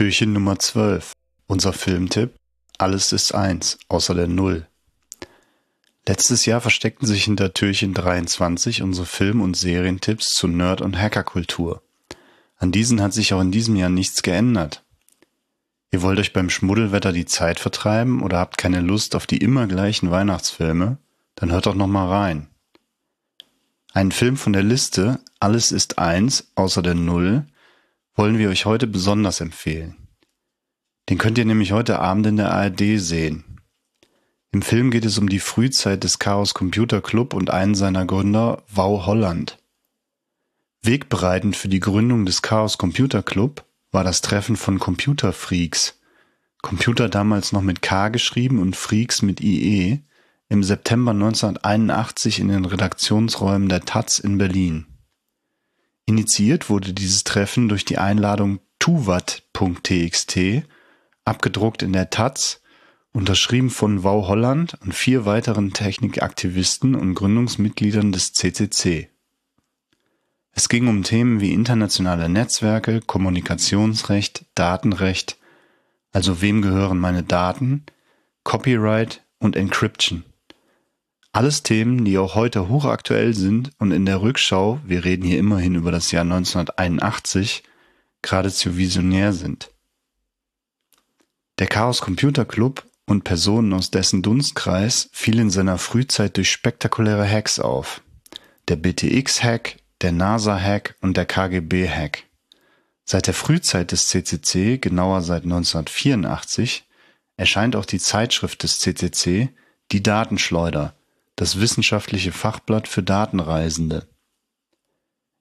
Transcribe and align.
Türchen 0.00 0.32
Nummer 0.32 0.58
12. 0.58 1.12
Unser 1.46 1.74
Filmtipp. 1.74 2.34
Alles 2.78 3.12
ist 3.12 3.34
eins, 3.34 3.78
außer 3.88 4.14
der 4.14 4.28
Null. 4.28 4.66
Letztes 6.08 6.46
Jahr 6.46 6.60
versteckten 6.62 7.06
sich 7.06 7.24
hinter 7.24 7.52
Türchen 7.52 7.92
23 7.94 8.82
unsere 8.82 9.06
Film- 9.06 9.42
und 9.42 9.56
Serientipps 9.56 10.30
zu 10.30 10.48
Nerd- 10.48 10.80
und 10.80 10.98
Hackerkultur. 10.98 11.82
An 12.56 12.72
diesen 12.72 13.02
hat 13.02 13.12
sich 13.12 13.34
auch 13.34 13.40
in 13.40 13.52
diesem 13.52 13.76
Jahr 13.76 13.90
nichts 13.90 14.22
geändert. 14.22 14.82
Ihr 15.90 16.02
wollt 16.02 16.18
euch 16.18 16.32
beim 16.32 16.50
Schmuddelwetter 16.50 17.12
die 17.12 17.26
Zeit 17.26 17.60
vertreiben 17.60 18.22
oder 18.22 18.38
habt 18.38 18.58
keine 18.58 18.80
Lust 18.80 19.14
auf 19.14 19.26
die 19.26 19.38
immer 19.38 19.66
gleichen 19.66 20.10
Weihnachtsfilme? 20.10 20.96
Dann 21.40 21.52
hört 21.52 21.66
doch 21.66 21.74
noch 21.74 21.86
mal 21.86 22.06
rein. 22.06 22.48
Einen 23.92 24.12
Film 24.12 24.36
von 24.36 24.52
der 24.52 24.62
Liste 24.62 25.20
Alles 25.40 25.72
ist 25.72 25.98
eins, 25.98 26.52
außer 26.54 26.82
der 26.82 26.94
Null, 26.94 27.46
wollen 28.14 28.38
wir 28.38 28.50
euch 28.50 28.66
heute 28.66 28.86
besonders 28.86 29.40
empfehlen. 29.40 29.96
Den 31.08 31.16
könnt 31.16 31.38
ihr 31.38 31.46
nämlich 31.46 31.72
heute 31.72 31.98
Abend 31.98 32.26
in 32.26 32.36
der 32.36 32.52
ARD 32.52 33.00
sehen. 33.00 33.58
Im 34.52 34.60
Film 34.60 34.90
geht 34.90 35.06
es 35.06 35.16
um 35.16 35.28
die 35.28 35.40
Frühzeit 35.40 36.04
des 36.04 36.18
Chaos 36.18 36.52
Computer 36.52 37.00
Club 37.00 37.32
und 37.32 37.50
einen 37.50 37.74
seiner 37.74 38.04
Gründer, 38.04 38.62
Wau 38.68 39.06
Holland. 39.06 39.58
Wegbereitend 40.82 41.56
für 41.56 41.68
die 41.68 41.80
Gründung 41.80 42.26
des 42.26 42.42
Chaos 42.42 42.76
Computer 42.76 43.22
Club 43.22 43.64
war 43.92 44.04
das 44.04 44.20
Treffen 44.20 44.56
von 44.56 44.78
Computerfreaks, 44.78 45.98
Computer 46.60 47.08
damals 47.08 47.52
noch 47.52 47.62
mit 47.62 47.80
K 47.80 48.10
geschrieben 48.10 48.58
und 48.58 48.76
Freaks 48.76 49.22
mit 49.22 49.40
IE, 49.40 50.02
im 50.50 50.64
September 50.64 51.12
1981 51.12 52.40
in 52.40 52.48
den 52.48 52.64
Redaktionsräumen 52.64 53.68
der 53.68 53.82
Taz 53.82 54.18
in 54.18 54.36
Berlin. 54.36 54.86
Initiiert 56.06 56.68
wurde 56.68 56.92
dieses 56.92 57.22
Treffen 57.22 57.68
durch 57.68 57.84
die 57.84 57.98
Einladung 57.98 58.58
tuvat.txt, 58.80 60.38
abgedruckt 61.24 61.82
in 61.84 61.92
der 61.92 62.10
Taz, 62.10 62.62
unterschrieben 63.12 63.70
von 63.70 64.02
Wau 64.02 64.26
Holland 64.26 64.76
und 64.82 64.92
vier 64.92 65.24
weiteren 65.24 65.72
Technikaktivisten 65.72 66.96
und 66.96 67.14
Gründungsmitgliedern 67.14 68.10
des 68.10 68.32
CCC. 68.32 69.08
Es 70.50 70.68
ging 70.68 70.88
um 70.88 71.04
Themen 71.04 71.40
wie 71.40 71.52
internationale 71.52 72.28
Netzwerke, 72.28 73.00
Kommunikationsrecht, 73.00 74.46
Datenrecht, 74.56 75.38
also 76.10 76.42
wem 76.42 76.60
gehören 76.60 76.98
meine 76.98 77.22
Daten, 77.22 77.84
Copyright 78.42 79.22
und 79.38 79.54
Encryption. 79.54 80.24
Alles 81.32 81.62
Themen, 81.62 82.04
die 82.04 82.18
auch 82.18 82.34
heute 82.34 82.68
hochaktuell 82.68 83.34
sind 83.34 83.70
und 83.78 83.92
in 83.92 84.04
der 84.04 84.20
Rückschau, 84.20 84.80
wir 84.84 85.04
reden 85.04 85.24
hier 85.24 85.38
immerhin 85.38 85.76
über 85.76 85.92
das 85.92 86.10
Jahr 86.10 86.22
1981, 86.22 87.62
geradezu 88.20 88.76
visionär 88.76 89.32
sind. 89.32 89.70
Der 91.60 91.68
Chaos 91.68 92.00
Computer 92.00 92.44
Club 92.44 92.84
und 93.06 93.22
Personen 93.22 93.72
aus 93.72 93.92
dessen 93.92 94.22
Dunstkreis 94.22 95.08
fielen 95.12 95.42
in 95.42 95.50
seiner 95.50 95.78
Frühzeit 95.78 96.36
durch 96.36 96.50
spektakuläre 96.50 97.28
Hacks 97.28 97.60
auf. 97.60 98.02
Der 98.66 98.76
BTX-Hack, 98.76 99.76
der 100.00 100.10
NASA-Hack 100.10 100.96
und 101.00 101.16
der 101.16 101.26
KGB-Hack. 101.26 102.24
Seit 103.04 103.28
der 103.28 103.34
Frühzeit 103.34 103.92
des 103.92 104.08
CCC, 104.08 104.78
genauer 104.78 105.22
seit 105.22 105.44
1984, 105.44 106.88
erscheint 107.36 107.76
auch 107.76 107.84
die 107.84 107.98
Zeitschrift 108.00 108.62
des 108.62 108.80
CCC, 108.80 109.50
die 109.92 110.02
Datenschleuder, 110.02 110.94
das 111.40 111.58
wissenschaftliche 111.58 112.32
Fachblatt 112.32 112.86
für 112.86 113.02
Datenreisende. 113.02 114.06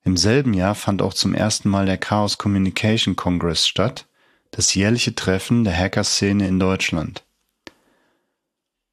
Im 0.06 0.16
selben 0.16 0.54
Jahr 0.54 0.74
fand 0.74 1.02
auch 1.02 1.14
zum 1.14 1.36
ersten 1.36 1.68
Mal 1.68 1.88
der 1.88 1.98
Chaos 1.98 2.38
Communication 2.38 3.18
Congress 3.18 3.68
statt, 3.68 4.08
das 4.52 4.74
jährliche 4.76 5.14
Treffen 5.14 5.66
der 5.66 5.76
Hackerszene 5.76 6.48
in 6.48 6.58
Deutschland. 6.58 7.26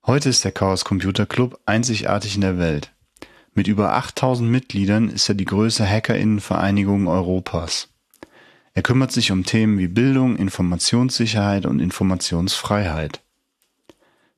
Heute 0.04 0.28
ist 0.28 0.44
der 0.44 0.50
Chaos 0.50 0.84
Computer 0.84 1.26
Club 1.26 1.60
einzigartig 1.64 2.34
in 2.34 2.40
der 2.40 2.58
Welt. 2.58 2.92
Mit 3.54 3.68
über 3.68 3.94
8000 3.94 4.50
Mitgliedern 4.50 5.08
ist 5.08 5.28
er 5.28 5.36
die 5.36 5.44
größte 5.44 5.88
Hackerinnenvereinigung 5.88 7.06
Europas. 7.06 7.88
Er 8.74 8.82
kümmert 8.82 9.12
sich 9.12 9.30
um 9.30 9.44
Themen 9.44 9.78
wie 9.78 9.86
Bildung, 9.86 10.34
Informationssicherheit 10.34 11.66
und 11.66 11.78
Informationsfreiheit. 11.78 13.22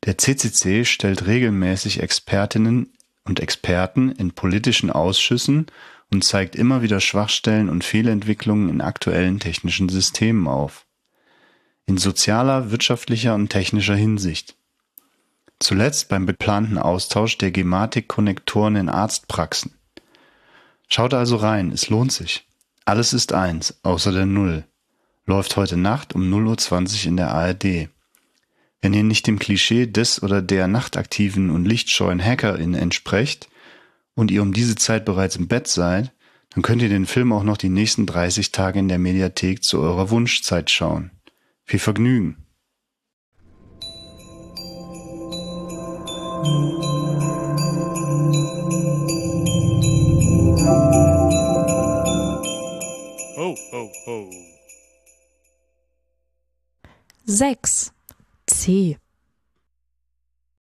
Der 0.08 0.16
CCC 0.16 0.86
stellt 0.86 1.26
regelmäßig 1.26 2.00
Expertinnen 2.00 2.94
und 3.26 3.41
Experten 3.41 4.10
in 4.10 4.32
politischen 4.32 4.88
Ausschüssen 4.88 5.66
und 6.10 6.24
zeigt 6.24 6.56
immer 6.56 6.80
wieder 6.80 6.98
Schwachstellen 7.00 7.69
und 7.69 7.84
Fehlentwicklungen 7.84 8.70
in 8.70 8.80
aktuellen 8.80 9.38
technischen 9.38 9.91
Systemen 9.91 10.48
auf. 10.48 10.86
In 11.84 11.98
sozialer, 11.98 12.70
wirtschaftlicher 12.70 13.34
und 13.34 13.50
technischer 13.50 13.97
Hinsicht. 13.97 14.56
Zuletzt 15.58 16.08
beim 16.08 16.26
geplanten 16.26 16.78
Austausch 16.78 17.36
der 17.36 17.50
Gematik-Konnektoren 17.50 18.76
in 18.76 18.88
Arztpraxen. 18.88 19.74
Schaut 20.88 21.12
also 21.12 21.36
rein, 21.36 21.70
es 21.70 21.91
lohnt 21.91 22.12
sich. 22.12 22.48
Alles 22.86 23.12
ist 23.12 23.34
eins, 23.34 23.78
außer 23.82 24.12
der 24.12 24.24
Null. 24.24 24.64
Läuft 25.26 25.58
heute 25.58 25.76
Nacht 25.76 26.14
um 26.14 26.22
0.20 26.32 27.02
Uhr 27.02 27.08
in 27.08 27.16
der 27.18 27.30
ARD. 27.30 27.91
Wenn 28.81 28.94
ihr 28.94 29.03
nicht 29.03 29.27
dem 29.27 29.41
Klischee 29.41 29.87
des 29.87 30.22
oder 30.22 30.41
der 30.41 30.69
nachtaktiven 30.69 31.50
und 31.50 31.65
lichtscheuen 31.65 32.25
Hackerin 32.25 32.75
entsprecht 32.75 33.49
und 34.15 34.31
ihr 34.31 34.41
um 34.41 34.53
diese 34.53 34.77
Zeit 34.77 35.05
bereits 35.05 35.34
im 35.34 35.49
Bett 35.49 35.66
seid, 35.66 36.12
dann 36.50 36.62
könnt 36.62 36.83
ihr 36.83 36.89
den 36.89 37.06
Film 37.06 37.33
auch 37.33 37.43
noch 37.43 37.56
die 37.56 37.71
nächsten 37.71 38.06
30 38.06 38.53
Tage 38.53 38.78
in 38.78 38.89
der 38.89 38.99
Mediathek 38.99 39.65
zu 39.65 39.81
eurer 39.81 40.11
Wunschzeit 40.11 40.71
schauen. 40.71 41.11
Viel 41.65 41.81
Vergnügen! 41.81 42.44
Ho, 53.37 53.56
ho, 53.72 53.91
ho. 54.06 54.31
Sechs. 57.25 57.93
C. 58.48 58.97